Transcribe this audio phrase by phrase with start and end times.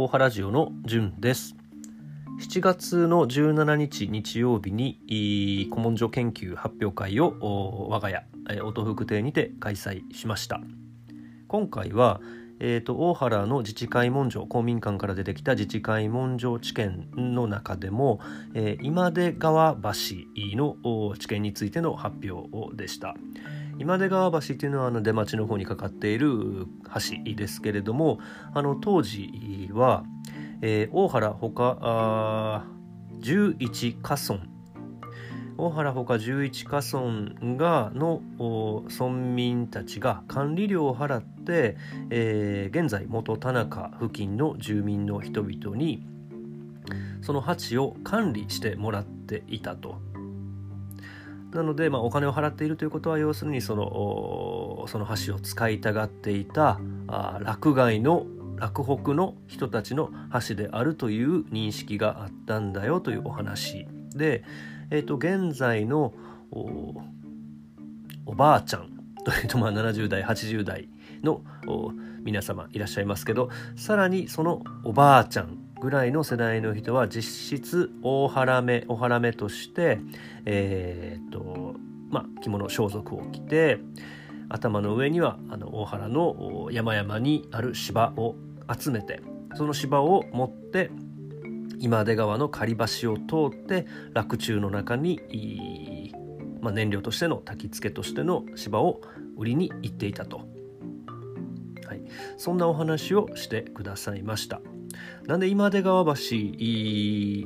[0.00, 1.56] 大原ジオのじゅんです。
[2.40, 5.00] 7月の17日日曜日に
[5.72, 8.24] 古文書研究発表会を我が家
[8.62, 10.60] 音福亭にて開催しました。
[11.48, 12.20] 今回は、
[12.60, 18.20] えーと、大原の自治会文書公民館から出てきた自治会文書知見の中でも、
[18.54, 19.80] えー、今出川橋
[20.56, 23.16] の知見についての発表でした。
[23.78, 26.66] 今出川橋っていうのはあの出町の方にかかっている
[27.26, 28.18] 橋ですけれども
[28.52, 30.04] あの当時は、
[30.62, 32.64] えー、大原ほか
[33.20, 34.58] 11家村。
[35.60, 38.22] 大原ほか11家村がの
[38.88, 41.76] 村民たちが管理料を払って、
[42.10, 46.06] えー、現在元田中付近の住民の人々に
[47.22, 50.00] その橋を管理してもらっていたと。
[51.52, 60.10] なので、まあ、お金を払っているということは要するにそのその橋を使いたがっていたあ落外の洛北の人たちの
[60.48, 63.86] 橋であるという認識があったんだよというお話。
[64.10, 64.44] で、
[64.90, 66.12] えー、と現在の
[68.26, 68.90] おばあちゃん
[69.24, 70.88] というとまあ70代80代
[71.22, 71.42] の
[72.24, 80.00] 皆様いらっしゃいますけどさらにそのおばあちゃんぐらいの世代の人は実質大原目大原目として
[80.44, 81.76] えー、っと
[82.10, 83.78] まあ着物装束を着て
[84.48, 88.34] 頭の上にはあの大原の山々にある芝を
[88.76, 89.20] 集めて
[89.54, 90.90] その芝を持って
[91.78, 96.12] 今出川の狩り橋を通って洛中の中に、
[96.60, 99.00] まあ、燃料としての焚き付けとしての芝を
[99.36, 100.38] 売りに行っていたと、
[101.86, 102.02] はい、
[102.36, 104.60] そんなお話をしてくださいました。
[105.26, 106.12] なんで今出川橋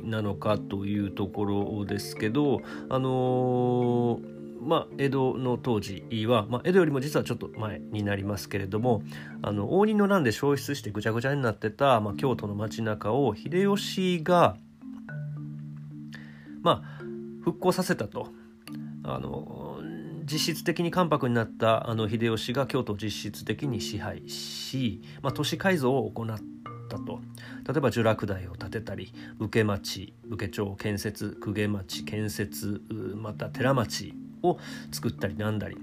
[0.05, 9.03] なのかというところですけどあのーまあ、江戸の当時は、まあ、江戸よりも実はちょっと前になりますけれども
[9.41, 14.55] あの応仁の乱で消失してぐちゃぐちゃになってた、まあ、京都の街中を秀吉が、
[16.61, 17.03] まあ、
[17.43, 18.29] 復興させたと。
[19.05, 19.81] あの
[20.25, 26.39] 実質的に関白になったあの秀吉が京都を実質的に支配し、まあ、都市改造を行っ
[26.93, 27.19] たと。
[27.67, 32.81] 例えば聚楽台を建てたり武家町武家町建設公家町建設
[33.15, 34.57] また寺町を
[34.91, 35.77] 作ったりなんだり。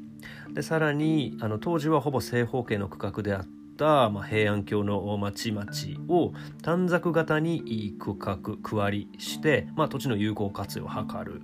[0.55, 3.45] でさらにあの当時はほぼ正方形の区画であっ
[3.77, 5.65] たま、平安京の町々
[6.15, 11.41] を短冊型に区画区割りして、まあ、土地の有効活用を図る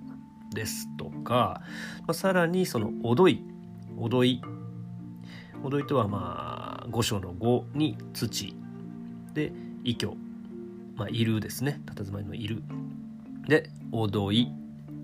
[0.55, 1.63] ですとか、
[2.01, 3.43] まあ、さらにそのおどい
[3.99, 4.43] おどい。
[5.65, 8.55] おどいとはまあ御所の御に土。
[9.37, 9.53] で
[9.85, 10.17] 異居
[10.97, 11.81] まあいるですね。
[11.85, 12.63] 佇まいのいる。
[13.47, 14.51] でおどい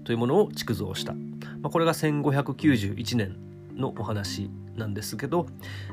[0.04, 1.12] というものを築造した。
[1.12, 3.36] まあ、これが1591年
[3.76, 5.46] のお話なんですけど、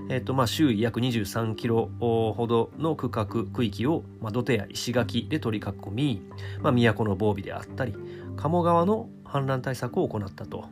[0.10, 6.22] えーとまあ、周囲約23キロほどの区画区域を、まあ、土手や石垣で取り囲み、
[6.62, 7.94] まあ、都の防備であったり
[8.38, 10.70] 鴨川の氾濫対策を行ったと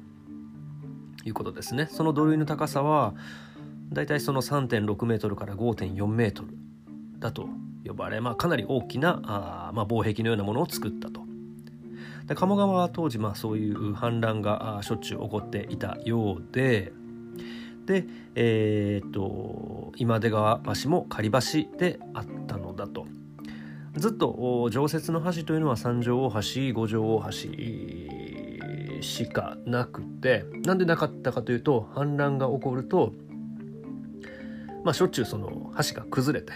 [1.25, 1.87] いうことですね。
[1.91, 3.13] その土塁の高さは
[3.91, 6.66] だいたいその3.6メートルから5.4メートル
[7.19, 7.47] だと
[7.85, 11.27] 呼ばれ、まあ、かなり大きなあ、まあ、防壁のようなものを作ったと。
[12.25, 16.91] で鴨川は当時まあそういう氾濫がしょっちゅう起こっていたようで
[17.85, 21.39] でえー、っと今出川橋も仮橋
[21.77, 23.07] であったのだと。
[23.95, 33.13] ずっと常設の橋というのは三条大橋五条大橋しかなくてなんでなかったかというと氾濫が起こると
[34.83, 36.53] まあしょっちゅうその橋が崩れて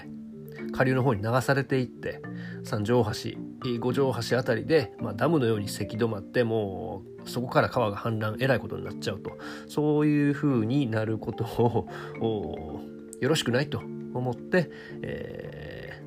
[0.71, 2.21] 下流の方に流されていって
[2.63, 9.37] 三条大橋五条大橋あたりで、まあ、ダムのようにせき止まってもうそこから川が氾濫えらいことになっちゃうと
[9.67, 12.81] そういうふうになることを
[13.19, 13.79] よろしくないと
[14.13, 14.69] 思って、
[15.03, 16.03] え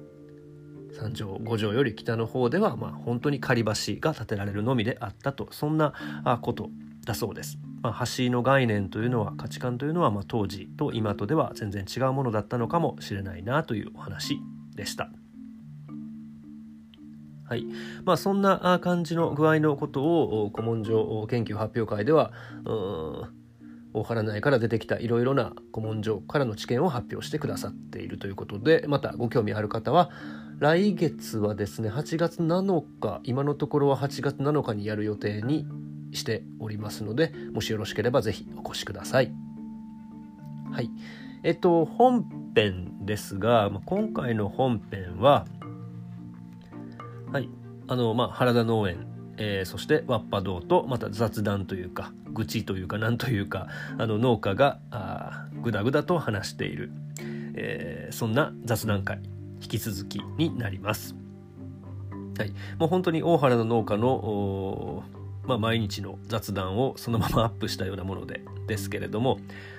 [0.90, 3.70] ー、三条五条より北の方では、まあ、本当に仮橋
[4.00, 5.92] が建てられるのみであったとそんな
[6.42, 6.70] こと
[7.04, 7.58] だそうです。
[7.82, 14.38] まあ、橋の概念というのは価値観というのは、まあ、当時と今とでは全然違うものだったのかもしれないなというお話
[14.74, 15.10] でした。
[17.46, 17.66] はい
[18.04, 22.32] まあ、そんな感じの具合のことを古文書研究発表会では
[23.92, 30.10] 大原内から出てきたいろいろな古文書からの知見を発表してくださっているということでまたご興味ある方は
[30.58, 35.66] 来月はですね8月7日今のところは8月7日にやる予定に
[36.12, 39.32] しておりますのでもしよろしければ是非お越しください。
[40.72, 40.90] はい
[41.44, 42.24] えっと本
[42.54, 45.46] 編ですが今回の本編は
[47.30, 47.50] はい
[47.86, 49.06] あのまあ原田農園
[49.36, 53.68] えーそしてワッパ堂とまた雑談というか愚痴というかなんというか
[53.98, 56.90] あの農家があぐだぐだと話している、
[57.56, 59.20] えーそんな雑談会
[59.60, 61.16] 引き続きになります。
[62.38, 65.02] はい、もう本当に大原の農家の
[65.46, 69.38] まあ、毎日の雑談をそのままアップしたようなものでですけれども、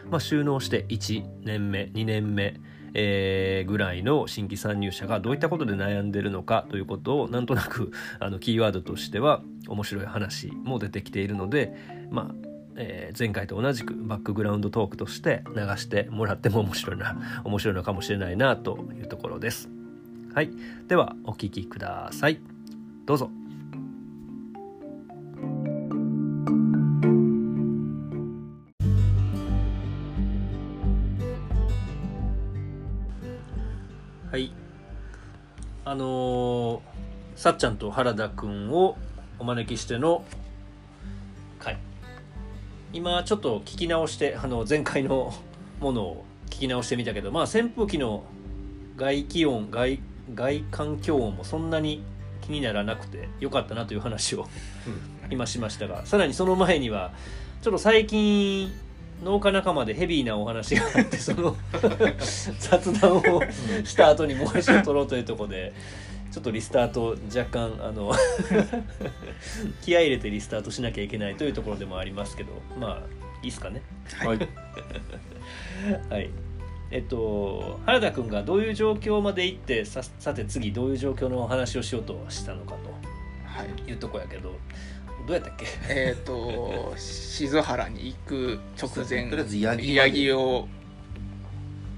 [0.09, 2.59] まあ、収納して1年目2年目、
[2.93, 11.75] えーぐらいの新規参入者がどういったことで悩んでるのかということをなんとなく あのキーワードとしては面白い話も出てきているので、
[12.11, 12.35] まあ
[12.77, 19.69] えー前回と同じくバックグラウンドトークとして流してもらっても面白いな 面白いのかもしれないなというところです。
[20.33, 20.49] はい、
[20.87, 22.39] ではお聞きください。
[23.05, 23.44] どうぞ。
[37.35, 38.97] さっちゃんと原田くんを
[39.39, 40.23] お招きしての
[41.59, 41.77] 回。
[42.93, 45.33] 今ちょっと聞き直して、あの前回の
[45.81, 48.23] ものを聞き直してみたけど、まあ扇風機の
[48.95, 49.99] 外気温、外
[50.33, 52.03] 外環境音もそんなに
[52.41, 54.47] 気にならなくてよかったなという話を
[55.29, 57.11] 今しましたが、さらにその前には
[57.61, 58.71] ちょっと最近
[59.23, 61.55] 農家仲間でヘビーなお話があってその
[62.59, 63.21] 雑談を
[63.83, 65.73] した後にもう一度撮ろうというところで
[66.35, 68.11] ちょっとリスタート若干あの
[69.81, 73.07] 気合い入れてリスタートしなきゃいけないというところでもありますけどまあ
[73.41, 73.81] いいですかね。
[74.19, 74.37] はい。
[76.11, 76.29] はい。
[76.91, 82.73] えっと原田君がどういう状況まで行ってささて次どういう状況のお話をしようとしたのか
[83.45, 83.67] はい。
[83.83, 84.51] というとこやけど
[85.25, 85.67] どうやったっけ？
[85.87, 90.67] えっ、と静原に行く直前とりあえずヤギを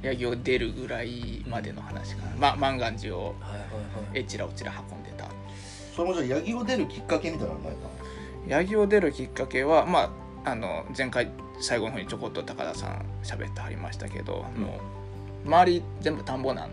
[0.07, 3.35] ヤギを出るぐらいまでの話かな、ま、万願寺を
[4.13, 5.27] えちらおちら運んでた。
[5.93, 7.77] それもじゃあヤギを出るきっかけみたいなのないか
[8.47, 10.13] ヤギを出るきっかけはま
[10.45, 14.63] ああの前回最後の方にちょこっと高田さん喋ってはりましたけど、うん。
[14.63, 14.79] も
[15.45, 16.71] う周り全部田んぼなん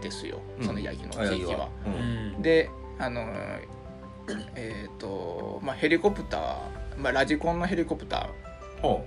[0.00, 0.38] ですよ。
[0.60, 0.66] うん。
[0.66, 1.68] そのヤギの地域は。
[1.86, 2.34] うん。
[2.36, 2.42] うん。
[2.42, 2.70] で
[3.00, 3.26] あの
[4.54, 6.58] えっ、とまあヘリコプター、
[6.98, 9.04] まあ、ラジコンのヘリコプターほ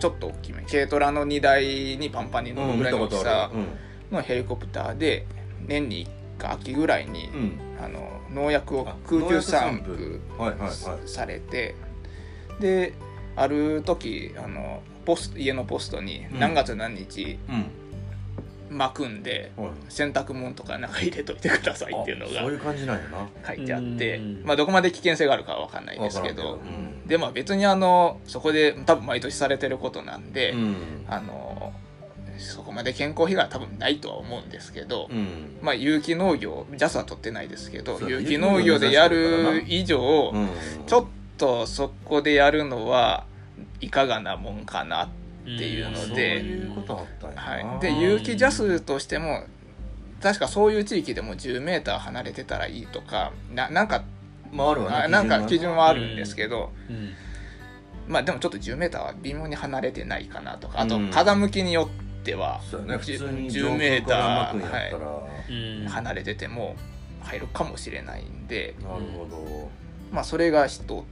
[0.00, 0.62] ちょっと大きめ。
[0.62, 3.60] 軽トラの荷台にパンパンにう乗るぐらいの大きあさる
[4.10, 5.26] のヘリコプターで
[5.66, 6.08] 年に1
[6.38, 10.20] 回秋ぐらいに、うん、うんあの農薬をあ空中散布。
[10.40, 11.08] はいはいはい。
[11.08, 11.74] されて
[12.58, 12.94] で
[13.36, 16.40] ある時あのポスト家のポストにうん。
[16.40, 17.66] 何月何日うん
[18.70, 19.70] 巻くんで、はい。
[19.88, 23.28] 洗濯物とか中入れといてくださいっていうのあそういがう感じなんやな。
[23.46, 24.42] 書いてあってうん。
[24.44, 26.56] まあどこまで危険性があるかは分かんないですけどう
[27.04, 30.76] んでまあ別にあのそこで多分毎年されてることなんで、うん。
[31.08, 31.72] あの
[32.38, 35.58] そこまで健康被害は多分ないとは思うんですけど、うん。
[35.60, 40.48] まあ有機農業 JAS は取ってないですけど有機農業でやる以上、うん。
[40.86, 41.04] ちょっ
[41.36, 43.24] とそこでやるのは
[43.80, 47.42] いかがなもんかなっていうのそうでいうことあったんやな。
[47.42, 49.44] はい、で有機 JAS としても
[50.22, 54.04] 確かそういう地域でも 10m 離れてたらいいとかななんか
[54.52, 57.14] まああるわねあなんか基準はあるんうんですけど、うん。
[58.06, 61.88] まあでもちょっと 10m は微妙に離れてないかなとかあとうん風向きによ
[62.20, 62.96] ってはそうやね。
[62.98, 65.06] 普通に10上メータ空からー巻くんやったら、
[65.48, 65.88] うん。
[65.88, 66.76] 離れてても
[67.22, 69.70] 入るかもしれないんで、なるほど。
[70.12, 71.04] まあそれが一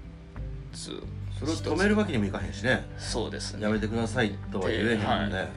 [0.73, 1.03] つ
[1.39, 2.85] それを止めるわけにもいかへんしね。
[2.99, 3.63] そうですね。
[3.63, 5.49] やめてくださいとは言えへんもんね、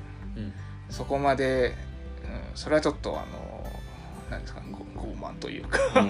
[0.90, 1.76] そこまで、
[2.24, 3.52] うん、それはちょっとあの
[4.30, 5.80] なんですかご傲慢というか。
[6.00, 6.04] う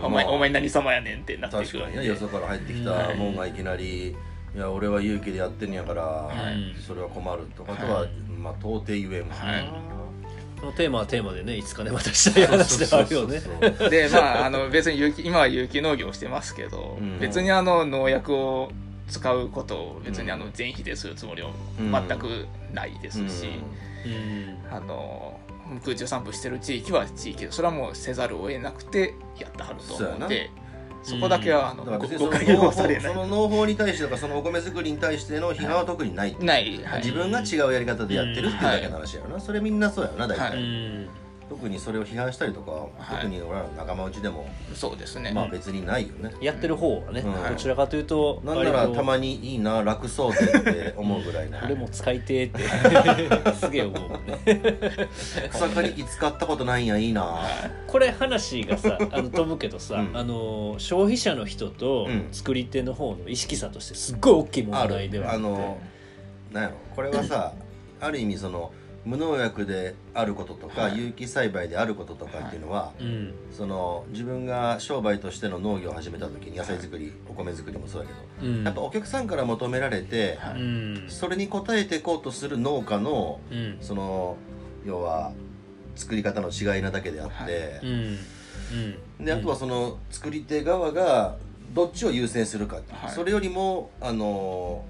[0.00, 0.04] ん。
[0.04, 0.34] お前、まあ。
[0.34, 4.16] お前何様やねんってなってく確かるんでにねよそから入ってきたもんがいきなり
[4.54, 6.74] 「いや俺は勇気でやってんやから、い。
[6.80, 7.64] それは困る」と。
[7.64, 8.08] かとは、はい
[8.42, 9.68] まあ到底言えんもんね、はい。
[10.60, 13.38] このテーマはテーマでねいつかねまたしたい話ではあるよね。
[13.38, 17.18] そうそうそうでまああの別に有機今は有機農業をしてますけど、うん。
[17.20, 18.72] 別にあの農薬を
[19.08, 23.48] 使うことを別にあの全否定するつもりは全くないですし、
[24.06, 24.74] うん。
[24.74, 25.38] あの
[25.84, 30.50] 空中散布してる地域は地域でそれはもうせざるを得なくてやってはると思うんで
[31.02, 33.02] そこだけはあのだからご別にその農誤解をされない。
[33.02, 37.00] 法その農法に対してとかそのお米作りに対しての批判は特にない、ない、はい。
[37.00, 41.08] 自分が違うやり方でやってるっていうだけの話やろな、それみんなそうやろな大体、はうん
[41.48, 43.16] 特にそれを批判したりとか、はい。
[43.22, 47.48] 特に俺らの仲間内でもそうですね、まあ別にないよね、やってる方はね、うん。
[47.50, 54.38] どちらかというとなんならたまにいいな楽そうでって思うぐらいの俺も使いてーって すげえ思うもんね。
[55.50, 57.42] 草刈り機使ったことないんやいいな。
[57.86, 60.16] これ話がさ あの飛ぶけどさ、うん。
[60.16, 62.28] あの消費者の人とうん。
[62.32, 65.46] 作り手の方の意識差としてすっごい大きい問題ではあって。
[65.46, 65.78] あの
[66.52, 67.52] なんやろこれはさ
[68.00, 68.72] ある意味その
[69.04, 70.98] 無農薬であることとか、はい。
[70.98, 73.34] 有機栽培であることとかっていうのは、うん。
[73.50, 78.14] その自分が商売としての農業を始めた時に野菜作り、お米作りもそうだけ
[78.46, 78.64] ど、うん。
[78.64, 80.38] やっぱお客さんから求められて、
[81.08, 83.78] それに応えていこうとする農家のうん。
[83.80, 84.36] その
[84.86, 85.32] 要は
[85.96, 87.80] 作り方の違いなだけであって、
[89.20, 91.36] であとはその作り手側が
[91.74, 93.10] どっちを優先するか、はい。
[93.10, 94.84] それよりもあの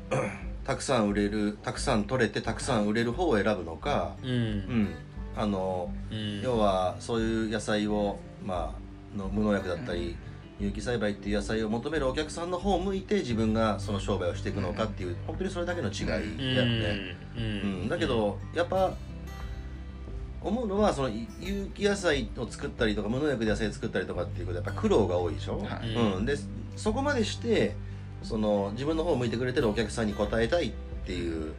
[0.64, 4.32] たくさん売れるたくさん取れてたくさん売れる方を選ぶのか、ううん。
[4.32, 4.94] ん、
[5.36, 6.40] あのうん。
[6.40, 8.74] 要はそういう野菜を、ま
[9.14, 10.16] あ、の無農薬だったり、
[10.60, 17.16] 有機栽培っていう野菜を求めるお客さんの方を向いて自分がその商売をしていくのかっていう、本当にそれだけの違いだよね。
[17.36, 17.84] ううん。
[17.84, 18.92] ん、だけどやっぱ
[20.40, 25.94] 思うのはその有機野菜を作ったりとか無農薬で野菜作ったりとかっていうことはやっぱ苦労が多いでしょ、はい。
[25.94, 26.36] うん、で
[26.76, 27.74] そこまでして
[28.22, 30.72] その自分の方を向いてくれてるお客さんに応えたいっ
[31.06, 31.52] ていう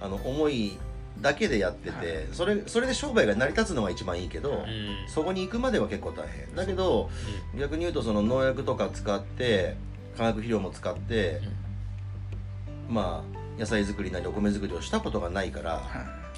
[0.00, 0.78] あの思い
[1.20, 2.26] だけでやってて、はい。
[2.32, 4.56] それそれで商売が成り立つのが一番いいけど、うん。
[4.56, 4.66] うん
[5.08, 6.54] そこに行くまでは結構大変。
[6.54, 7.10] だけど
[7.58, 9.76] 逆に言うとその農薬とか使って
[10.16, 11.40] 化学肥料も使って、
[12.88, 15.82] まあ野菜作りなりお米作りをしたことがないから、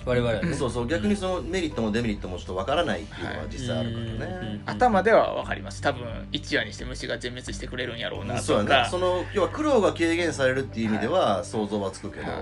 [0.04, 0.54] 我々はね。
[0.54, 5.82] そうそう逆にそのメリットもデメリットもちょっとわからないっていうのは実際あるからね、頭では分かります。
[5.82, 8.68] 多分一夜にして虫が全滅してくれるんやろうなそうやね。
[8.68, 12.40] とかその要は苦労が軽減されるっていう意味では想像はつくけど、はい。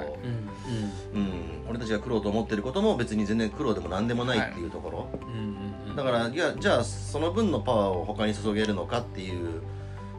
[1.15, 1.33] うんうん、
[1.69, 9.63] 俺たちが苦労と思ってることも別に全然苦労でも何でもないっていうところ、だからいやじゃあその分のパワーを他に注げるのかっていう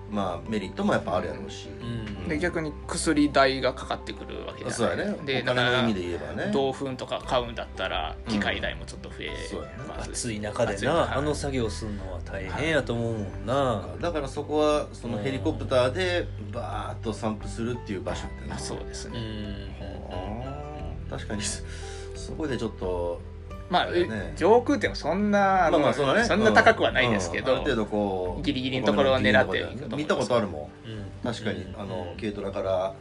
[0.10, 2.28] まあメリットもやっぱあるやろうし、うん。
[2.28, 4.74] で逆に薬代がかかってくるわけじゃない。
[4.74, 5.18] そうやね。
[5.26, 6.52] でだからお金の意味で言えばね。
[6.54, 9.74] 豆粉とか買うんだったら機械代もちょっと増えそうやね。
[9.88, 10.10] ます。
[10.12, 13.86] 暑い中でなあの作業するのは大変やと思うもんな。
[14.00, 19.20] だからそこはそのヘリコプターでバーッと散布するっていう場所ってあそうですうね、
[21.10, 21.42] 確かに。
[21.42, 21.64] そ
[22.16, 23.22] そこでちょっと
[23.70, 23.88] まあ、
[24.38, 26.24] 上空ってもそんなあの、まあまあそのね。
[26.24, 27.62] そんな高くはないですけど、うん。
[27.62, 30.94] ある程度こうギリギリのところを狙って見たことあるもうん。
[30.94, 31.34] ん。
[31.34, 31.82] 確かに、うん。
[31.82, 32.94] あの軽トラから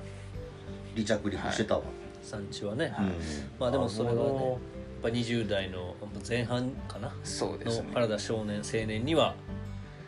[0.94, 1.82] 離着陸してたわ、
[2.22, 2.92] 産地はね。
[2.98, 3.12] うん。
[3.60, 4.58] まあでもそれはねやっ
[5.02, 5.94] ぱ20代の
[6.28, 7.08] 前半かな？
[7.08, 7.90] のそうですね。
[7.94, 9.36] 原田少年青年には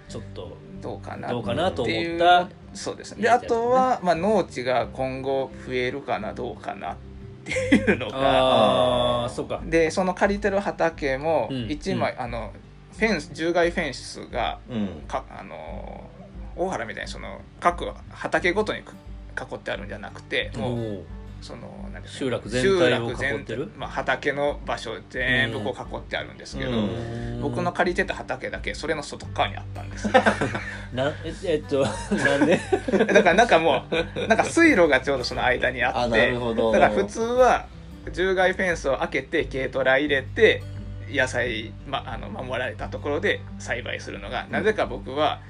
[0.09, 1.29] ちょっとどうかな。
[1.29, 3.23] どうかなと思ったそうですね。
[3.23, 7.08] であとは、まあ、農地が今後増えるかなどうかなって
[7.51, 8.17] いうのが。
[8.19, 9.61] ああそうか。
[9.65, 12.53] でその借りてる畑もうん1枚、あの
[12.97, 14.89] フェンス獣害フェンスがうん。
[15.09, 16.05] かあの
[16.57, 18.83] 大原みたいにその各畑ごとに囲
[19.55, 21.05] ってあるんじゃなくてもう
[21.41, 23.71] その集落全体を囲ってる？
[23.77, 27.41] まあ、畑の場所全部こう囲ってあるんですけど、うん。
[27.43, 30.13] 僕の借りてた畑だけそれの外側にあったんですよ。
[30.93, 32.59] なええっとなんで？
[33.13, 33.85] だからなんかも
[34.17, 36.39] うなんか水路がちょうどその間にあってだ
[36.73, 37.67] から普通は
[38.07, 40.63] 獣害フェンスを開けて軽トラ入れて
[41.11, 45.41] 野菜、ま、あの守られたところで栽培するのが、なぜか僕は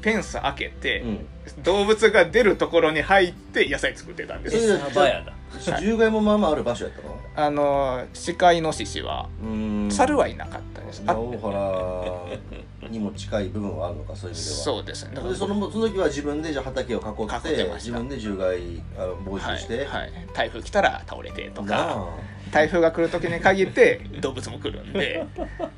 [0.00, 1.26] フェンス開けて、うん。
[1.62, 5.32] 動物が出るところに入って野菜作ってたんですえサバやな
[5.64, 7.18] 獣害もまあまあある場所やったの？
[7.36, 8.06] あの
[8.38, 9.88] 鹿イノシシはうん。
[9.90, 14.56] 猿はいなかったです、あ大原にも近い部分はあるのかそういう意味では。
[14.56, 15.16] そうですね。
[15.34, 22.38] そのその時は自分でじゃあ畑を囲って自分で獣害あ防止して、はいはい、台風来たら倒れてとなかあ。
[22.50, 25.26] 台風が来る時に限って動物も来るんで。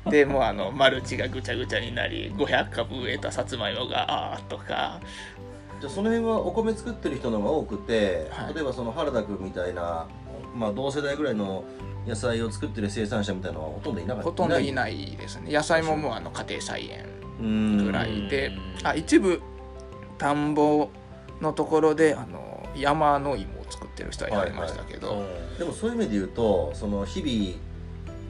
[0.09, 5.01] でもうあのマルチがぐちゃぐちゃになり500株植えたさつまいもがあーとか
[5.81, 8.53] じゃあその辺はお米作ってる人の方が多くて、はい。
[8.53, 10.07] 例えばその原田君みたいな、
[10.55, 11.63] まあ、同世代ぐらいの
[12.07, 14.23] 野菜を作ってる生産者みたいなのはほとんどいなかった。
[14.23, 15.51] ほとんどいないですね。
[15.51, 17.05] 野菜ももうあの家庭菜園
[17.39, 17.85] うん。
[17.85, 18.47] ぐらいで。
[18.47, 19.41] うんあ一部
[20.19, 20.89] 田んぼ
[21.41, 25.25] のところであの山の芋を作ってる人はいましたけど、
[25.57, 27.57] でもそういう意味で言うとその日々、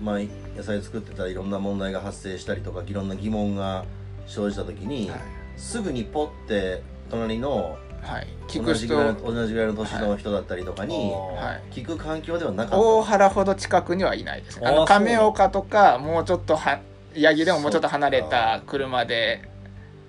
[0.01, 3.83] まあ、野菜作ってたらいろんな問題が発生したりとかいろんな疑問が
[4.25, 5.19] 生じた時に、はい。
[5.57, 6.81] すぐにポッて
[7.11, 11.73] 隣のはい、聞同く人じぐらいの同じぐらいの年の人だったりとかに、はい。
[11.73, 12.79] 聞く環境ではなかった。
[12.79, 14.67] 大原ほど近くにはいないですね。
[14.67, 16.79] あの亀岡とかもうちょっとは
[17.15, 19.47] 八木でももうちょっと離れた車で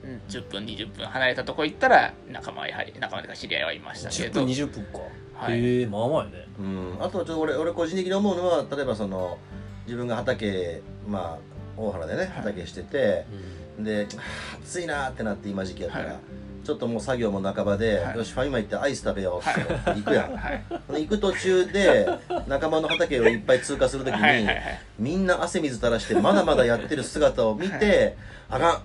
[0.02, 4.98] うん10分20分離れたとこ行ったら仲間はやはり仲間というか知り合いはいましたけ10ど分20分か、
[5.34, 5.60] はい。
[5.60, 6.48] へえまあまあやね。
[6.58, 9.36] うん、あとはちょっと俺俺個人的に思うのは例えばその
[9.84, 11.38] 自分が畑まあ
[11.76, 13.26] 大原でね畑してて、
[13.78, 16.16] であー暑いなーってなって今時期やったら、はい
[16.64, 18.16] ちょっともう作業も半ばで、はい。
[18.16, 20.62] よしファミマ行ってアイス食べようって行くやん、はい。
[20.92, 22.08] で行く途中で
[22.46, 24.80] 仲間の畑をいっぱい通過するときに、はいはいはい。
[24.98, 28.16] みんな汗水垂らしてまだまだやってる姿を見て、
[28.48, 28.76] あかん。
[28.76, 28.78] っ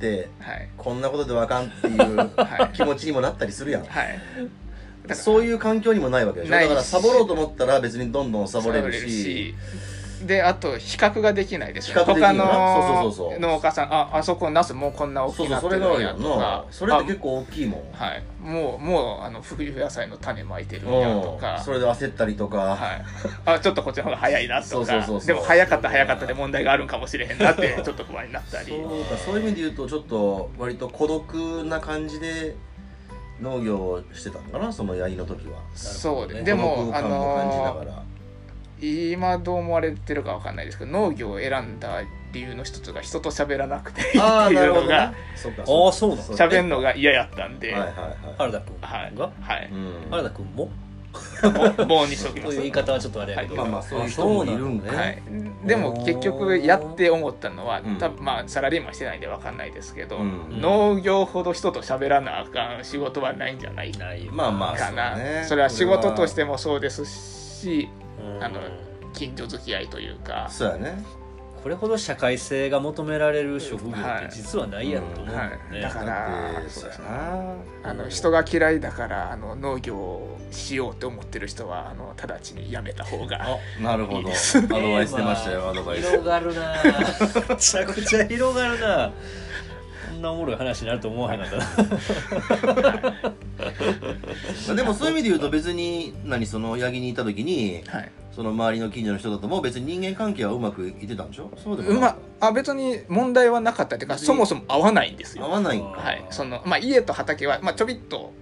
[0.00, 0.68] てはい。
[0.76, 2.76] こんなことではあかんっていうはい。
[2.76, 3.86] 気持ちにもなったりするやん。
[5.12, 6.52] そういう環境にもないわけでしょ。
[6.52, 9.54] だからサボろうと思ったら別にどんどんサボれるし
[10.24, 12.14] であと比較ができないですよね。
[12.14, 17.80] 他の農家さんああそこナスもうこんな大きなってるるんやとかそれって結構大きいもん。
[17.98, 18.22] あはい。
[18.40, 21.38] もうもうあの冬野菜の種まいてるんやとうん。
[21.38, 23.04] かそれで焦ったりとか、はい、
[23.44, 24.68] あちょっとこっちの方が早いなとか。
[24.68, 25.26] そうそうそうそう。
[25.26, 28.66] でも早かった早かったで問題があるんかもしれへんなって ちょっと不安になったり。
[28.68, 32.56] そうかそういう意味で言うとちょっと割と孤独な感じで
[33.40, 35.60] 農業をしてたのかなその八木の時は。
[35.74, 38.02] そうでねでもあのがら、
[39.12, 44.88] 今どう思われてるかわかんないですけど農業を選んだ理由の一つが人と喋らなくていいああってないるほどね。
[44.88, 48.16] うのがそうかああそうなの喋るのが嫌やったんで、はいはいはい。
[48.38, 48.76] 原田君。
[48.80, 49.14] はい。
[49.14, 49.30] が？
[49.40, 49.70] はい。
[49.72, 50.10] うん。
[50.10, 50.70] 原田君も？
[51.44, 52.46] も棒にしときます。
[52.46, 55.52] そういう言い方はちょっとあれやけど、まあまあそういう人もいるんかあそうなのね。
[55.62, 57.98] はい、でも結局やって思ったのは、うん。
[57.98, 60.60] 多分まあサラリーマンしてないんで分かんないですけど、うん。
[60.60, 64.12] 農業ほど人と喋らなあかん仕事はないんじゃないな。
[64.12, 65.44] いまあまあかなそうね。
[65.50, 68.03] それは仕事としてもそうですしうん
[68.40, 68.60] あの
[69.12, 71.04] 近所付き合いというか、そうやね。
[71.64, 75.80] これほど社会性が求められる職業って実はないやろと思うね、はい。
[75.80, 77.54] だからそうですねな。
[77.84, 84.28] あの人が嫌いだからあの農業をしようと思ってる人はあの直ちにやめた方がなるほど。
[84.28, 86.10] アドバイス出ましたよアドバイス。
[86.10, 86.74] 広がるな
[87.48, 89.10] めちゃくちゃ広がるな
[90.10, 93.12] こんなおもろい話になると思わへんかったな。
[94.68, 98.12] まあでもそういう意味で言うと別に何その八木にいた時にはい。
[98.34, 101.52] その周りの近所の人だとも別に人間関係はうまくいってたんでしょ？
[101.56, 106.00] そうでもまあ別に問題はなかったというかそもそも合わないんですた合よわないんか。
[106.00, 106.24] はい。
[106.30, 108.32] そのまあ家と畑は、まあ、ちょびっと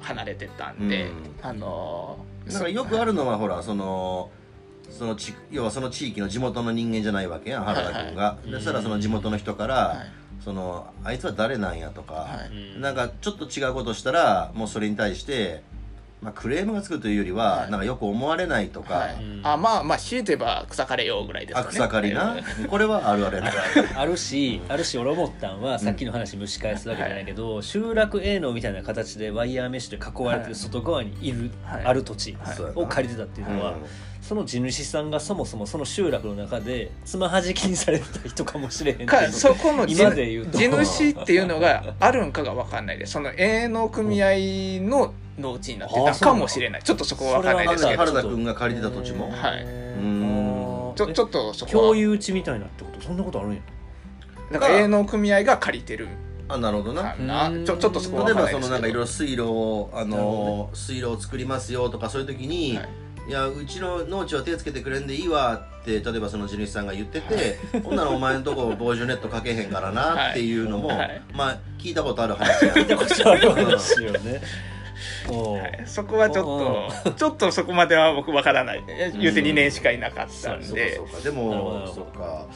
[0.00, 1.12] 離れてたんで、うん。
[1.42, 2.18] あの
[2.50, 4.30] だからよくあるのはほらその
[4.90, 12.38] その地要はその地域の地元の人間じゃないわけやん原田君が、いでそしたらその地元の人から、はいそのあいつは誰なんやとか、は
[12.76, 12.80] い。
[12.80, 15.62] なんかちょっと違うことしたらもうそれに対して、
[16.22, 17.70] まあ、クレームがつくというよりは、はい。
[17.70, 19.14] なんかよく思われないとか、はい。
[19.22, 19.40] うん。
[19.42, 21.66] あまあまあ強いてば草刈れよぐらいですかね。
[21.66, 22.36] あ草刈りな、
[22.68, 23.42] これはあるある
[23.96, 31.84] あるしあるし俺思ったんはさっきの話蒸し返すわけじゃないけど、集落営農みたいな形でワイヤーメッシュで囲われてる外側にいる、はい。
[31.84, 32.36] ある土地
[32.74, 33.84] を借りてたっていうのは、うん
[34.26, 40.56] その地主さんがそもそもその集落の中でつまはじきにされてた人かもしれへんかそこの地今で言うと。
[40.56, 44.30] 地主っていうのがあるんかが分かんないですその営農組合
[44.80, 46.82] の農地になってたかもしれない。
[46.82, 49.30] ちょっとそこは分かんないですけどそれは原田君が借りてた土地も。
[49.30, 49.62] はい。
[49.62, 50.92] うん。
[50.96, 51.82] ちょちょっとそこは。
[51.82, 53.00] 共有地みたいなってこと？
[53.02, 53.60] そんなことあるんや。
[54.52, 56.08] だから営農組合が借りてる。
[56.48, 57.14] あなるほどな。
[57.66, 58.62] ちょちょっとそこは例えば分かんないですけど。
[58.62, 62.88] そのなんかいろいろ水路をあの水路を作りますよとかそういう時に、はい
[63.28, 70.98] い、やうちの農地は手つけてくれんでいいわって例えばその地主さんが言ってて、ほんならお前んとこ防除ネットかけへんからなっていうのも、はい。
[70.98, 71.22] はい。
[71.34, 72.72] まあ聞いたことある話や。
[72.74, 74.40] 聞いたことある話よね
[75.28, 75.86] はい。
[75.86, 78.84] そこはちょっとちょっとそこまでは僕分からない。
[79.18, 82.46] 言うて2年しかいなかったんそうかでそうかでもそうか。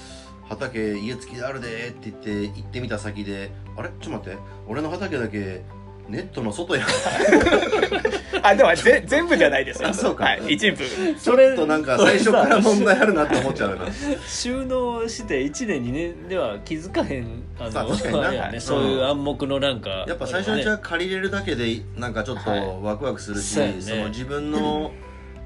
[0.48, 3.90] 畑家付きであるでって言って行ってみた先であれ？
[4.00, 4.38] ちょっと待って。
[4.66, 5.62] 俺の畑だけ
[6.08, 6.86] ネットの外や
[8.42, 9.88] あでもぜ全部じゃないですよ。
[9.88, 10.24] あそうか。
[10.24, 10.78] はい、一部。
[11.18, 13.86] それちょっとなんか最初から問題あるなって思っちゃうな。
[14.26, 18.28] 収納して1年2年では気づかへんあのさあ確かにな。
[18.28, 18.54] あれやね。
[18.54, 22.60] うんそういう暗黙のなんかやっぱ最初のうちは借りれるだけでなんかちょっとはい。
[22.82, 23.80] ワクワクするし、そうやね。
[23.80, 24.92] その自分の、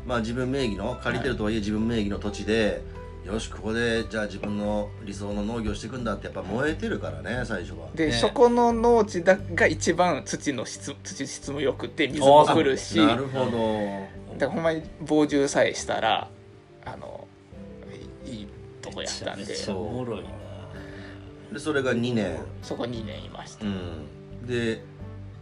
[0.06, 2.82] まあ自分名義の借りてるとはいえ自分名義の土地で
[3.24, 7.88] よしここでじゃあ自分の理想の農業していくんだってやっぱ燃えてるからね最初は。
[7.94, 8.12] で、ね。
[8.12, 12.98] そこの農地だが一番土の質土質も良くて水も来るし。
[12.98, 14.38] なるほど。
[14.38, 16.28] だからほんまに防獣さえしたら
[16.84, 17.28] あの
[18.26, 18.48] いいい
[18.80, 19.44] とこやったんで。
[19.44, 20.28] めちゃめちゃおもろいな。
[21.52, 22.38] でそれが2年。
[22.62, 23.64] そこ2年いました。
[23.64, 24.46] うん。
[24.46, 24.82] で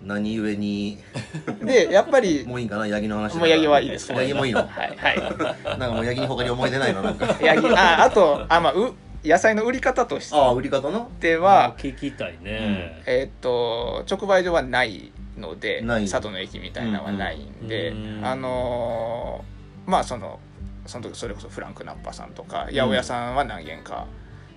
[0.02, 0.98] 何故に
[1.62, 2.86] でやっぱりもういいんかな？
[2.86, 4.12] ヤギの話もうヤギはいいです。
[4.12, 4.60] ヤギもいいの。
[4.60, 5.78] はいはい。
[5.78, 7.02] なんかもうヤギに他に思い出ないの？
[7.02, 7.36] なんか。
[7.44, 11.10] ヤギああとあ、まあ、う野菜の売り方としああ売り方の？
[11.20, 16.08] ては聞きたいね、えーっと直売所はないのでない。
[16.08, 18.24] 佐渡の駅みたいなのはないんで、うんうん。
[18.26, 20.38] あのーまあその
[20.86, 24.06] その時それこそフランクナッパさんとか八百屋さんは何軒か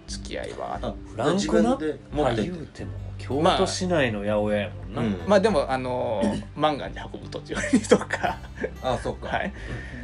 [0.07, 2.41] 付き合いはあっあフランクナッ自分で持ってって。
[2.43, 2.91] 言うても
[3.27, 5.17] 京都市内の八百屋やもんな、うん。
[5.27, 8.37] まあでもあのーマンガンで運ぶ途中にとか。
[8.81, 9.53] あそっか、はい。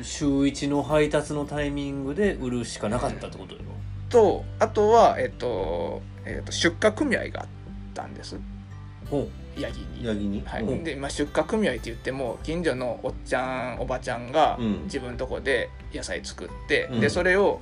[0.01, 3.61] 週一の配達のタイミングで売るしかなかったってことよ。
[4.09, 7.47] とあとはえっと,、えっと出荷組合があっ
[7.93, 8.39] たんです。
[9.09, 9.27] ほ
[9.57, 10.05] ヤギに。
[10.05, 10.63] ヤギに、はい。
[10.63, 10.71] う。
[10.71, 14.83] んでまあ、出荷組合って言っても近所のおっちゃんおばちゃんがうん。
[14.85, 16.99] 自分のとこで野菜作って、うん。
[17.01, 17.59] でそれを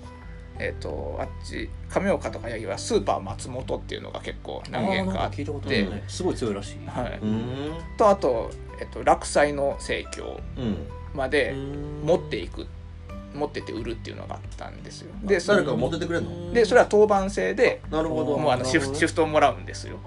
[0.59, 5.43] えっとあっち亀岡とか八木はスーパー松本っていうのが結構何軒かあって。
[5.43, 6.03] るね。
[6.07, 6.87] すごい強いらしい。
[6.87, 7.71] はい、うん。
[7.97, 10.77] とあと、えっと、落栽の生協うん。
[11.13, 11.53] まで
[12.03, 12.65] 持持っていく
[13.33, 15.13] 持ってって売るっていうのがあったんですよ。
[15.23, 16.53] でそれ誰かが持ってってくれるの？
[16.53, 18.37] でそれは当番制でなるほど。
[18.37, 19.99] もうあのシフシフトをもらうんですよ。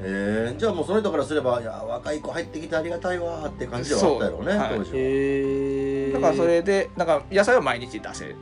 [0.00, 4.78] えー、じゃあもうその人からすればいや若い子入ってきてありがたいわーって感じではあったやろうねはい。
[4.78, 8.34] 当時は、だからそれでだから野菜は毎日出せ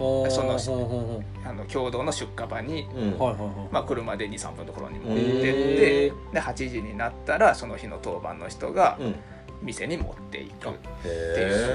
[0.00, 3.18] そそののあの共同の出荷場に、うん。
[3.18, 3.68] はいはいはい。
[3.70, 6.32] まあ、車で23分のところに持ってっへてー。
[6.32, 9.14] で8時になったらその日の当番の人がうん。
[9.62, 10.72] 店に持っていくへ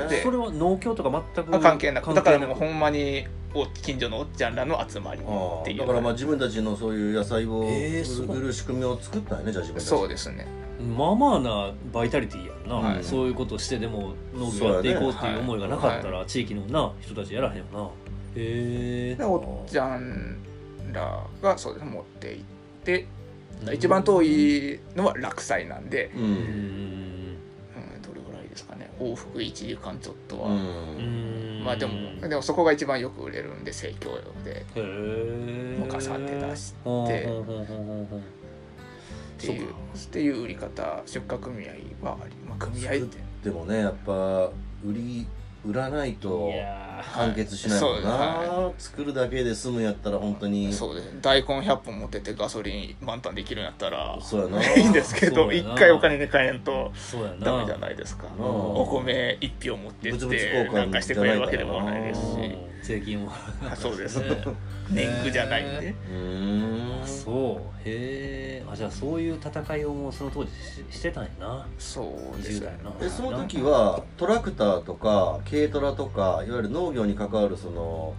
[0.09, 2.13] でえそれは農協とか全くまあ関係なく。
[2.13, 10.47] だからもうほんんまにお近所のおっちゃんらの集まりあっていうあだからまあ自分たちのそういう野菜をえーそう売る仕組みを作ったよねじゃあ自分たちそうですね。
[10.97, 13.03] まあまあなバイタリティやんな、はい。
[13.03, 17.89] そういうことしてでも農業やっていこうっていう思いがなかったら、は地域のな人たちやらへんよな
[18.35, 20.37] へえでおっちゃん
[20.91, 22.43] らがそうです持って行っ
[22.83, 23.07] て
[23.73, 26.25] 一番遠いのは落栽なんで、ううん。
[26.25, 28.91] んうん、どれぐらいですかね。
[28.99, 31.61] 往復1時間ちょっとは、うん。
[31.63, 34.57] まあでもでもそこが一番よく売れるんで生協で。
[34.59, 37.25] へえもうガサって出して。
[39.35, 39.73] っていうっ
[40.11, 41.71] ていう売り方出荷組合
[42.07, 43.17] はあり、まあ、組合って。
[43.43, 44.49] でもねやっぱ
[44.83, 45.27] 売り
[45.65, 50.71] 売らないといや完結しないもんな、は作るだけで済むやったら本当に。
[50.73, 51.19] そうですね。
[51.21, 54.63] 大根100本持っててガソリン満タンできるんやったらそうやな。
[54.75, 57.45] いいんですけど一回お金で買えんとーそうやな。
[57.45, 58.25] ダメじゃないですか。
[58.37, 62.25] うんお米1票持ってって換なんかしてくれるわけでもないですし。
[62.25, 62.75] うん。
[62.83, 63.31] 税金も。
[63.31, 64.19] あそうです。
[64.19, 64.43] ね
[64.91, 65.95] 年貢じゃないんで。
[66.11, 67.03] うーん。
[67.03, 67.75] あそう。
[67.83, 71.67] へえあじゃあそういう戦いをもうその当時ししてたんやな。
[71.77, 72.99] そうです20代の。
[72.99, 78.13] でその時はトラクターとか軽トラとかいわゆる農業に関わるその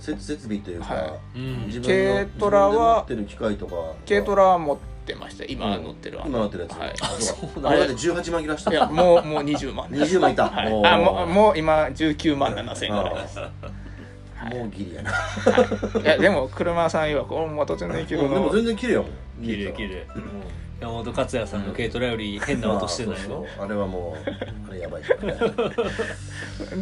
[0.00, 1.66] 設設備というか、はうん。
[1.66, 3.74] 自分の軽トラは自分で持ってる機械とか
[4.06, 5.44] 軽トラは持ってました。
[5.44, 6.92] 今乗ってるあの今乗ってるやつ、はい。
[7.00, 7.70] あそうだ。
[7.70, 9.88] あれだって18万切らしたいやもうもう20万。
[9.88, 13.38] 20万いた、はい、あもうもう今19万7千円ぐらいです。
[13.38, 16.04] もうギリやな、い。
[16.04, 18.50] やでも車さん曰く俺も途中の駅でもの。
[18.50, 19.44] 全然綺麗やもん。
[19.44, 20.06] 綺麗綺麗。
[20.16, 24.30] うん山本克也さんの軽トラより変な音してないそうのそうあれはもう
[24.70, 25.02] あれやばい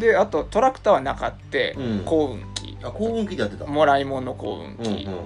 [0.01, 2.03] であとトラクターはなかってうん。
[2.05, 3.65] 幸運機あ幸運機でやってた。
[3.65, 5.12] もらい物の幸運うんうん機、うん。
[5.12, 5.17] へ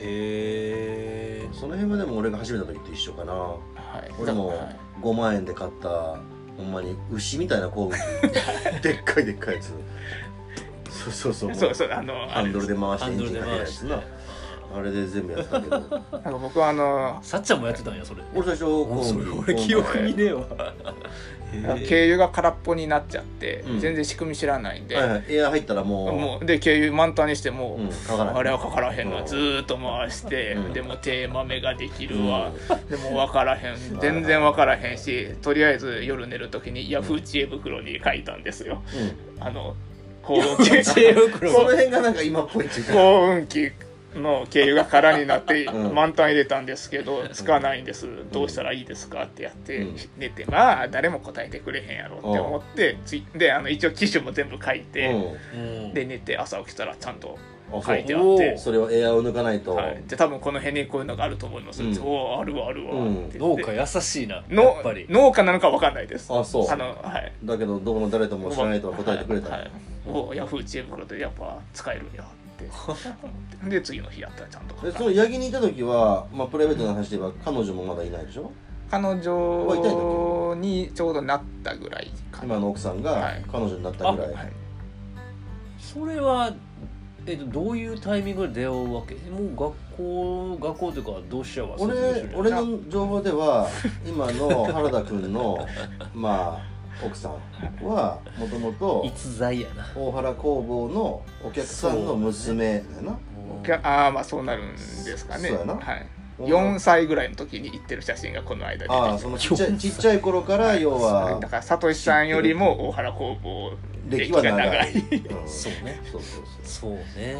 [0.00, 3.32] えその辺はでも俺が始めた時と一緒かな。
[3.32, 3.56] は
[4.04, 4.12] い。
[4.20, 4.76] 俺もはい。
[5.02, 5.88] 5万円で買った
[6.56, 7.96] ほんまに牛みたいな幸運機
[8.82, 9.72] でっかいでっかいやつ。
[10.90, 11.54] そうそうそう。
[11.54, 14.00] そうそうあのハンドルで回してエンジンかけるや回してつな
[14.74, 15.78] あれで全部やってたけど。
[15.78, 18.22] なんか僕はあのさっちゃんもやってたんやそれ。
[18.34, 20.44] 俺最初もうそれ幸運機俺記憶にねえわ。
[21.88, 23.80] 軽油が空っぽになっちゃって、うん。
[23.80, 25.24] 全然仕組み知らないんで、はいはい。
[25.28, 26.12] エア入ったらもう。
[26.12, 27.88] もうで軽油満タンにしても、うん。
[27.88, 28.34] かからない。
[28.34, 29.26] あれはかからへんの、うん。
[29.26, 30.72] ずーっと回して、うん。
[30.72, 32.50] でも手豆ができるわ、
[32.90, 33.76] でも分からへん。
[34.00, 38.82] 全然分からへんしとりあえず夜寝る時にヤフー知恵袋に書いたんですよ。
[39.38, 39.42] うん。
[39.42, 39.76] あの
[40.22, 40.82] 幸運機。
[40.82, 41.52] 知恵袋。
[41.52, 42.92] その辺がなんか今っぽいっていうか。
[42.92, 43.70] 幸運機
[44.16, 45.94] の軽油が空になってうん。
[45.94, 48.06] 満タン入れたんですけどつかないんです。
[48.32, 49.96] どうしたらいいですかってやってうん。
[50.16, 55.94] 寝てまあ誰も答えてくれへんやろって思ってついであの一応機種も全部書いてうん。
[55.94, 57.38] で寝て朝起きたらちゃんと
[57.84, 58.56] 書いてあって。
[58.58, 61.98] それはエアを抜かないと、はい、で多分この辺にこういうのがあると思います、うん。
[62.00, 63.30] おおあるわあるわ、うん。
[63.34, 65.06] 農家優しいなやのっぱり。
[65.08, 66.32] 農家なのか分かんないです。
[66.32, 66.70] あそう。
[66.70, 67.32] あのはい。
[67.44, 69.60] だけどどこの誰とも知らないとは答えてくれた、はい。
[69.60, 69.70] はい。
[70.08, 72.24] おヤフー知恵袋でやっぱ使えるんや
[72.64, 72.68] っ
[73.62, 73.68] て。
[73.70, 78.50] で次の日やったらちゃんとその八木にいた時は、まあ、プライベートな話で言えば彼女もまだいないでしょ？
[78.90, 82.10] 彼女にちょうどなったぐらい
[82.42, 83.44] 今の奥さんがはい。
[83.50, 84.52] 彼女になったぐらい、はい。
[85.80, 86.52] それは
[87.26, 89.14] えっとどういうタイミングで出会うわけ？
[89.30, 93.68] もう学校学校というか同志社は卒業俺俺の情報では
[94.06, 95.58] 今の原田君の
[96.14, 97.32] まあ奥さん
[97.84, 99.86] はもともと逸材やな。
[99.94, 103.18] 大原工房のお客さんの娘だよな。
[103.60, 105.48] お客ああまあそうなるんですかね。
[105.48, 105.74] そうやな。
[105.74, 106.06] はい、
[106.40, 113.72] 4歳ぐらいの時に行ってる写真がこの間でああそのちっちゃいちっちゃい頃から要はだからサトシさんよりも大原工房
[114.08, 115.48] 歴は長い、うん。
[115.48, 116.00] そうね。
[116.10, 117.36] そうそうそそうね。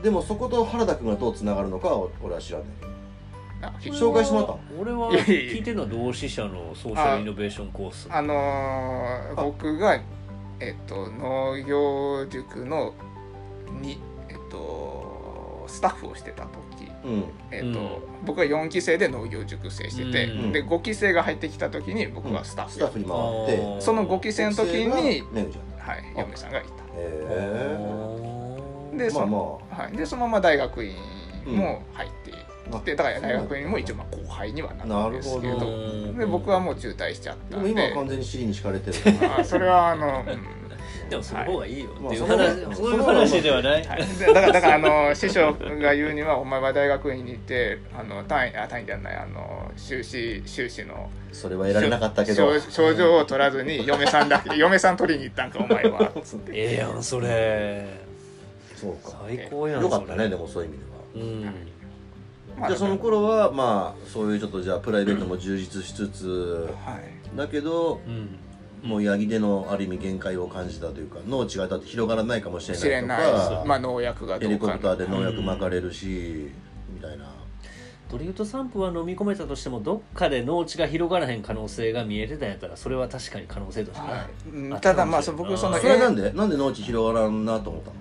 [0.00, 2.66] うでもそこと原田君がどうつながるのかは俺は知らない。
[2.82, 2.86] あ
[3.80, 4.52] 紹介してもらった？
[4.52, 8.08] の俺は聞いてるのは同志社のソーシャルイノベーションコース。
[8.10, 10.00] あのー僕が
[10.60, 12.94] えっと農業塾の
[13.80, 17.24] にえっとスタッフをしてた時うん。
[17.50, 17.88] えっと、うん。
[18.24, 20.52] 僕は4期生で農業塾生してて、うん。
[20.52, 23.80] で5期生が入ってきた時に僕はスタッフ、スタッフに回って。
[23.80, 25.22] その5期生の時に
[25.78, 26.68] はい嫁さんがいた。
[26.94, 27.78] え
[28.94, 30.94] でそ,、まあまはい、でそのまま大学院
[31.46, 32.10] も入っ
[32.68, 35.66] て、あでだから大学院も一応まあ後輩にはなるんですけなるほど。
[35.66, 36.18] うん。
[36.18, 37.82] で僕はもう中退しちゃっでもたんで。
[37.82, 38.96] 今は完全に尻に敷かれてる。
[39.38, 40.66] あそれはあの、うん。
[41.08, 41.90] でもその方がいいよ。
[41.90, 42.26] っていう。
[42.26, 51.08] まあ話、 そういう話ではない、はい、でだからだからあの師匠が言うにはお前は大学院に行ってあの単位あ単位じゃないあの修士修士の。
[51.32, 52.58] それは得られなかったけど。
[52.60, 56.10] 症症状を取らずに嫁さんだけ 嫁さん取りに行ったんかお前は。
[56.22, 57.86] つってええやんそれ。
[58.74, 59.16] そうか。
[59.26, 60.96] 最高やんよかったねでもそういう意味では。
[61.14, 61.65] うん
[62.56, 67.36] まあじゃあその頃はまあそういうちょっとじゃあプライベートも充実しつつはい。
[67.36, 68.38] だけどうん。
[68.82, 73.66] もう八木でのある意味限界を感じたというか農地がだって広がらないかもしれないとかない。
[73.66, 76.50] まあ農薬がどヘリコプターで農薬撒かれるし
[76.94, 77.24] みたいな。
[78.08, 84.48] トリウッド散布は飲み込めたとしてもどっかで農地が広がらへん可能性が見えてたんやったらそれは確かに可能性としてな、はい。
[84.48, 87.96] うんただまあそ僕そのそれはなんでなんで農地広がらんなと思ったの？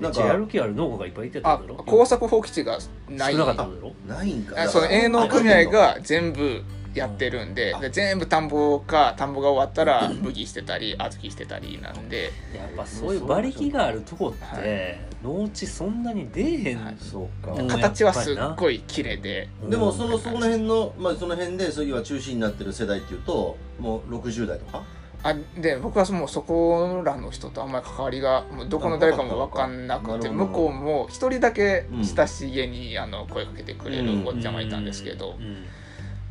[0.00, 1.76] なんめっちゃやるか気ある農家がいっぱいいてたあんだろ？
[1.76, 3.32] 耕作放棄地がない。
[3.32, 3.92] 少なかったんだろ？
[4.08, 12.32] ないんかあその営農組合が全部やってるんでで全部田んぼか田んぼが終わったら麦捨てたり小豆捨てたりなんで。
[12.56, 15.00] やっぱそういう馬力があるとこって、はい。
[15.22, 16.96] 農地そんなに出えへん、はい。
[16.98, 17.52] そうか。
[17.52, 17.68] うん。
[17.68, 19.48] 形はすっごい綺麗で。
[19.68, 24.82] でもそのその辺のまあその辺でそういう中心になってる世代っていうともう60代とか？
[25.22, 35.66] あで僕はもうそこらの人とあんまり関わりがもうどこの誰かも分かんなくて向こうも一人だけ親しげにあの声かけてくれるおっちゃんがいたんですけどうん。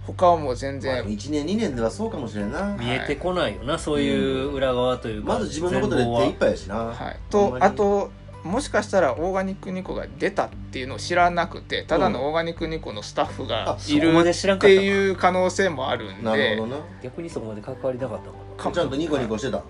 [0.07, 2.75] 他はもう全然1年2年ではそうかもしれんな。
[2.79, 6.75] 見えてこないよなそういう裏側というか、まず自分のことで手一杯やしな。
[6.75, 8.11] はい、とあと
[8.43, 16.77] もしかしたらオーガニックニコが出たっていうのを知らなくてただのオーガニックニコのスタッフがあいるで知らんっていう可能性もあるんなるでほどな。
[17.03, 19.63] 逆にそこまで関わりなかったのかなちゃんとニコニコしてた。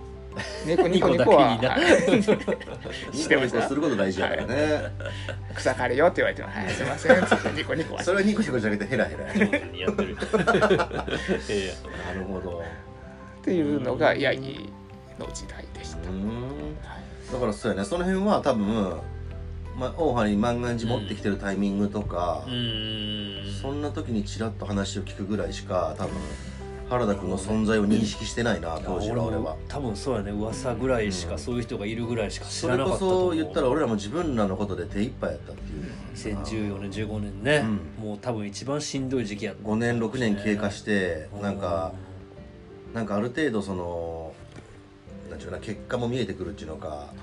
[0.66, 1.54] ニコニコニコは。
[1.54, 4.82] ニコだけはいニコニコすること大事やからね。
[5.56, 6.70] 草刈りよって言われても「はい。
[6.70, 8.04] すいません」つってニコニコは。
[8.04, 10.18] それはニコニコじゃなくてヘラヘラやってる。
[11.50, 11.74] え
[12.08, 12.64] なるほど。
[13.42, 14.70] っていうのがヤギ
[15.20, 15.98] の時代でした。
[16.00, 16.04] う。
[16.04, 16.76] ーん
[17.34, 17.86] だからそうやね。
[17.86, 18.98] その辺は多分、
[19.78, 23.62] まあ、大原に万願寺持ってきてるタイミングとかえ、う、ーん。
[23.62, 26.14] そんな時にちらっと話を聞くぐらいしか多分
[26.90, 29.56] 原田君の存在を認識してないな当時の俺は。
[29.68, 30.32] 多分そうやね。
[30.32, 35.92] 噂ぐらいしか、うんそういう人がいるぐらいしか知それこらなかったと思そう言ったら俺らも自分らのことで手一杯やったっていう。
[36.16, 37.66] 2014年15年ね、
[38.00, 41.58] うもう多分一番しんどい時期やった5年6年経過してうんなん。
[41.58, 41.94] か
[42.94, 44.34] なんかある程度その
[45.30, 47.20] なんちゅうかな結果も見えてくるっていうのかい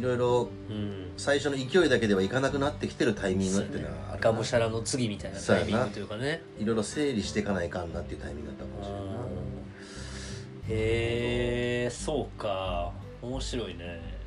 [0.00, 1.12] ろいろうん。
[1.16, 4.30] 最初の勢いだけではいかなくなってきてるタイミングっていうのはあるな。
[4.30, 6.42] がむしゃらの次みたいなタイミングというかね。
[6.58, 9.18] いろいろ整理していかないかんなっていうタイミングだったかもしれないな
[10.70, 12.92] へえそうか。
[13.22, 14.00] 面白いね。
[14.12, 14.17] うん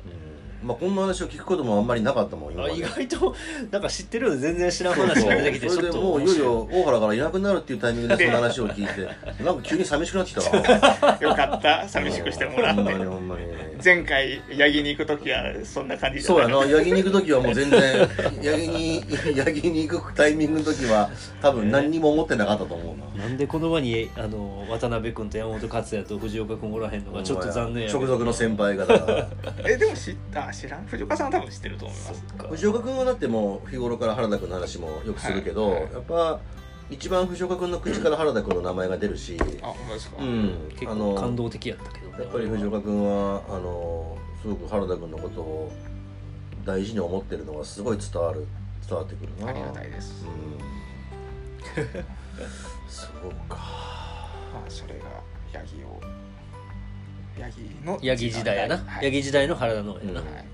[0.62, 3.34] まあこんな話を聞くこともあんまりなかったもん今あ意外と
[3.70, 9.08] なんか知ってるようで全然知らん話が出てきてそれでもういよいよ大原からいなくなるっていうタイミングでその話を聞いて
[9.42, 11.18] なんか急に寂しくなってきたわ。
[11.20, 11.88] よかった。
[11.88, 13.42] 寂しくしてもらっほんまにてほんまに。
[13.84, 16.60] 前回ヤギに行く時はそんな感じそうやな。
[16.60, 18.08] な八木に行く時はもう全然八
[18.42, 19.04] 木に
[19.36, 23.24] 八木に行くタイミングの時は多分何にも思ってなかったと思うな。
[23.24, 28.94] なんでこの場にあの渡辺君と山本克也と藤岡君おらへんのがちょっと残念や直属の先輩方
[29.68, 30.86] えでも知った知らん。
[30.86, 32.24] 藤岡さんは多分知ってると思います。
[32.28, 32.48] そっか。
[32.48, 35.82] 藤岡君はだってもう日頃から原田君の話もよくするけど、はい。
[35.84, 36.40] はいやっぱ
[36.90, 40.68] 一番藤岡君の口から原田君の名前が出るしあほんまですか、うん。
[40.78, 45.72] 結あの構感動的やったけどねやっぱり藤岡君はあのすごく原田君のことを
[46.66, 48.46] 大事に思ってるのがすごい伝わる
[48.86, 49.48] 伝わってくるな。
[49.48, 50.26] ありがたいです。
[50.26, 51.84] うん。
[52.88, 53.56] そうか。
[54.52, 55.04] まあそれが
[55.52, 56.00] ヤギを
[57.38, 59.04] ヤギのヤギ時代やな、はい。
[59.04, 60.26] ヤギ時代の原田農園やな、うん。
[60.26, 60.44] はい。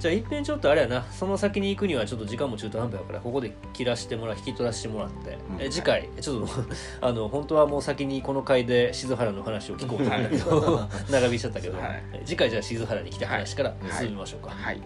[0.00, 1.06] じゃあ一遍ちょっとあれやな。
[1.10, 5.62] その先に行くにはちょっと時間も中途半端やからここで切らしてもらう引き取らせてもらって、うん。
[5.62, 6.48] え次回ちょっと
[7.00, 12.02] あの本当はもう先にこの回で静原の話を聞こうと思ったけど長引いちゃったけど、はい。
[12.24, 13.92] 次回じゃあ静原に来た話からはい。
[13.92, 14.80] 進みましょうか、はい。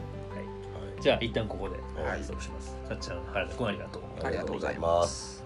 [1.01, 2.23] じゃあ一旦ここではい。
[2.23, 4.03] しますさっちゃん原田君ありがとう。
[4.25, 5.45] ありがとうございます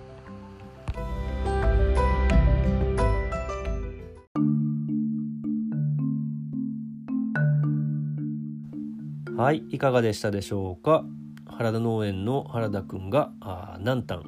[9.36, 11.04] はいいかがでしたでしょうか？
[11.46, 14.22] 原田農園の原田くんがあ南丹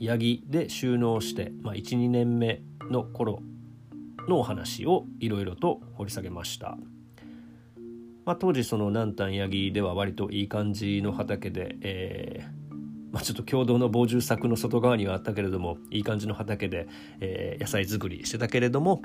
[0.00, 3.40] 八木で収納して、まあ、12年目の頃
[4.28, 6.76] のお話をいろいろと掘り下げました、
[8.26, 12.74] まあ、当時その南丹八木では割といい感じの畑で、えー
[13.12, 16.88] まあ、ちょっと共同の防獣柵の外側にはあったけれどもいい感じの畑で、
[17.20, 19.02] えー野菜作りしてたけれども、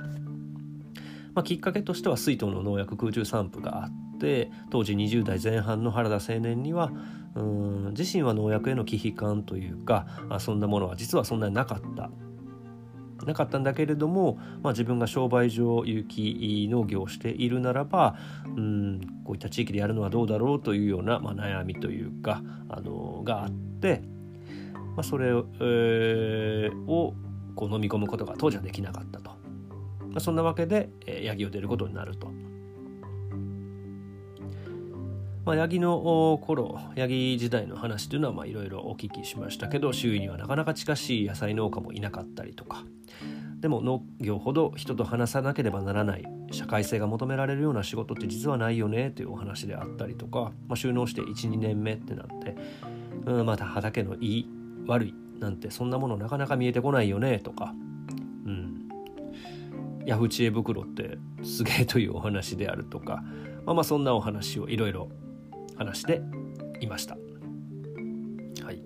[1.35, 6.91] まあ、きっかけとしては水筒の農薬空中散布があって当時20代前半の原田青年には
[7.35, 12.09] うん自身は農薬への忌避感というかあそんなものは実はそんなになかった。
[13.25, 18.15] なかったんだけれども、まあ、自分が商売上有機農業をしているならば
[18.45, 24.01] うんこういった地域でやるのはどうだろうというような、まあ、悩みというかあのがあって、
[24.95, 27.13] まあ、それを,、えー、を
[27.55, 29.32] こう飲み込むことが当時はできなかったと、
[30.13, 32.27] まあ、そんなわけで、えー、ヤギを出ることになると。
[35.45, 42.85] まあ、ヤギの頃ヤギ時代の話というのはいろいろお聞きしましたけど周囲にはなかなか近しい野菜農家もいなかったりとか。
[43.59, 52.57] でも農業ほど人と話さなければならない社会性が求められるような仕事って実はないよねというお話であったりとか、まあ、収納して12年目ってなって、
[53.25, 54.49] うん、また畑のいい
[54.85, 57.73] 悪いなんてそんなものなかなか見えてこないよねとか、
[60.05, 63.23] ヤフー知恵袋ってすげえというお話であるとか、
[63.65, 65.09] まあ、まあそんなお話をいろいろ
[65.77, 66.21] 話して
[66.79, 67.17] いました。
[68.63, 68.81] はい、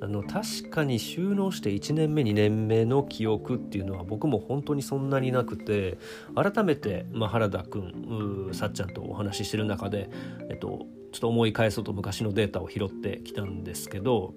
[0.00, 5.98] あの確かに収納して1年目2年目の記憶っていうのは僕も本当にそんなになくて
[6.34, 10.10] 改めて、まあ、原田君さっちゃんとお話ししてる中で、
[10.50, 14.34] えっと、ちょっと思い返そうと昔のデータを拾ってきたんですけど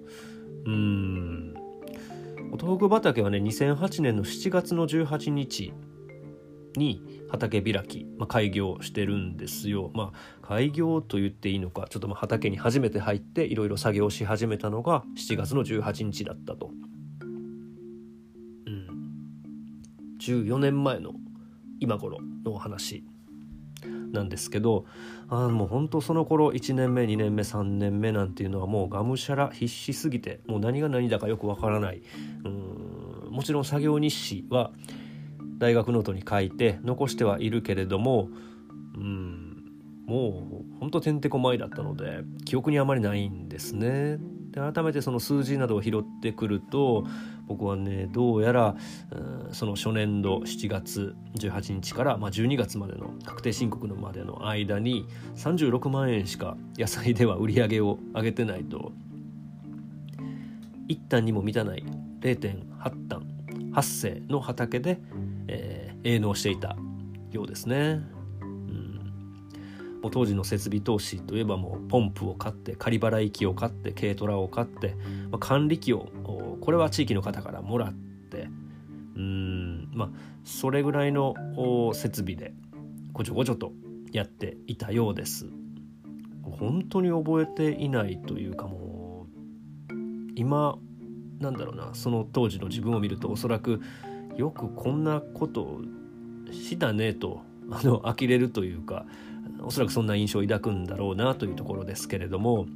[0.66, 1.54] うん
[2.52, 5.72] お豆腐畑はね2008年の7月の18日
[6.78, 9.90] に畑開き、まあ、開業してるんですよ。
[9.94, 16.70] まあ、開業と言っていいのかちょっとま畑に初めて入っていろいろ作業し始めたのが7月の18日だったと。
[17.20, 17.24] う
[18.70, 18.88] ん、
[20.20, 21.14] 14年前の
[21.80, 23.04] 今頃のお話
[24.12, 24.86] なんですけど
[25.28, 32.02] あもう本当その頃1年目2年目3年目なんていうのはもうがむしゃら必死すぎてもう何が何だかよくわからない
[32.44, 34.72] うんもちろん作業日誌は
[35.58, 38.28] 大学ノートに書いて残してはいるけれども
[38.96, 39.56] うん
[40.06, 44.18] もうほんとてんてこまいだったので記憶にあまりないんですね。
[44.50, 47.04] で改めてその数字などを拾ってくると
[47.46, 48.76] 僕はねどうやら
[49.50, 58.92] その初年度7月18日から、まあ、12月までの確定申告のまでの間に36万円しか野菜では売り上げを上げてないと
[60.88, 61.84] 1単にも満たない
[62.20, 63.36] 0.8単
[63.76, 64.98] 発生の畑で、
[65.48, 66.76] えー、営農していた
[67.30, 68.16] ようですね。
[70.02, 74.94] もう当時の設備投資といえばもうポンプを買って仮払い機を買って軽トラを買って、
[75.32, 76.06] まあ、管理機を
[76.60, 78.48] これは地域の方からもらって
[79.16, 80.08] うんまあ
[80.44, 81.34] それぐらいの
[81.92, 82.54] 設備で
[83.12, 83.72] ごちょごちょと
[84.12, 85.48] やっていたようです。
[86.42, 89.26] 本当に覚えていないというかも
[89.90, 89.92] う
[90.36, 90.78] 今
[91.40, 93.80] なんだろうなその当時の自分を見るとおそらく
[94.36, 95.80] よくこんなこと
[96.50, 99.06] したねとあの呆れるというか
[99.62, 102.66] おそらくそんな印象を抱くんだろうなというところですけれども、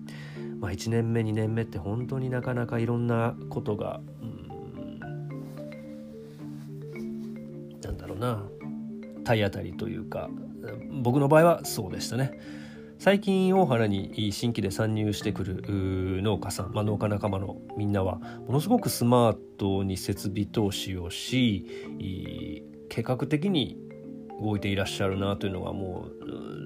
[0.59, 4.99] まあ、1年目2年目って本当になかなかいろんなことが、うん、
[7.81, 8.43] なんだろうな
[9.25, 10.31] 体当たりというか
[11.03, 12.39] 僕の場合はそうでしたね。
[13.01, 21.65] 最近大原に新規で参入してくる農家さん、まあ、農家仲間のみんなはものすごくスマートに設備投資をし
[22.91, 23.79] 計画的に
[24.39, 26.09] 動いていらっしゃるなというのがも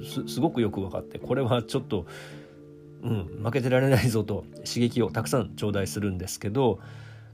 [0.00, 2.04] うすごくよく分かってこれはちょっと、
[3.04, 6.80] うん、負けてられないぞと刺激をたくさん頂戴するんですけど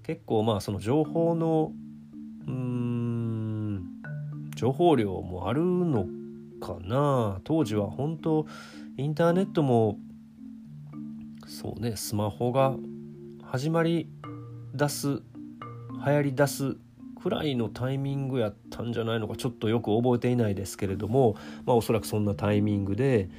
[0.02, 1.72] 結構まあその情報の
[2.46, 3.82] うん
[4.56, 6.06] 情報量もあるの
[6.60, 7.40] かな。
[7.44, 8.46] 当時は本当
[9.00, 9.98] インターネットも
[11.46, 12.76] そうねスマホが
[13.42, 14.10] 始まり
[14.74, 15.22] 出す流
[16.04, 16.76] 行り出す
[17.22, 21.34] くらいのタイミングやったんじゃないのかちょっとよく覚えていないですけれども
[21.64, 23.30] まあおそらくそんなタイミングで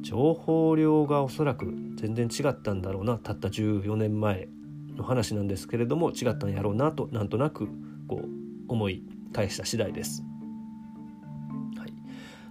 [0.00, 4.48] 情報量がおそらく全然違ったんだろうなたった14年前
[4.96, 7.68] の話なんですけれども違ったんやろうなとなんとなく
[8.08, 9.02] こう思い
[9.34, 10.29] 返した次第です。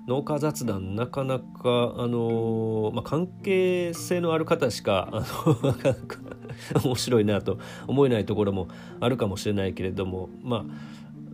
[0.09, 5.65] 農家雑談なかなかあの、まあ、関係性のある方しかあの
[6.83, 8.69] 面白いなと思えないところも
[8.99, 10.65] あるかもしれないけれどもま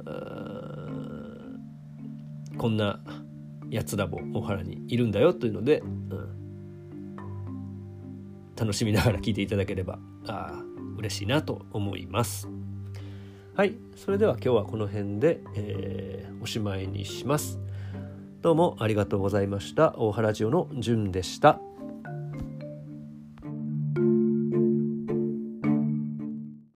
[0.06, 0.12] あ
[2.58, 3.00] こんな
[3.70, 7.16] やつらも大原にいるんだよというので、うん、
[8.58, 10.62] 楽しみながら聞いていただければあ
[10.98, 12.50] 嬉しいなと思います。
[13.56, 17.58] はいそれでは今日はこの辺で、えー、おしまいにします。
[18.46, 19.96] どうもありがとうございました。
[19.98, 21.60] 大原ジオのじゅんでした。